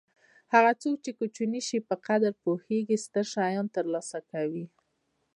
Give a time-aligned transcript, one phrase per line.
[0.53, 4.65] هغه څوک چې د کوچني شي په قدر پوهېږي ستر شیان ترلاسه کوي.